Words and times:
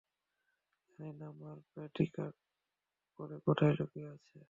জানি 0.89 1.11
না, 1.19 1.27
মার 1.39 1.57
পেটিকোট 1.71 2.33
পরে 3.19 3.35
কোথায় 3.45 3.73
লুকিয়ে 3.77 4.07
আছে! 4.13 4.35